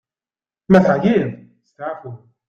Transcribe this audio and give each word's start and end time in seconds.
Ma 0.71 0.79
teεyiḍ, 0.85 1.27
steεfu! 1.69 2.11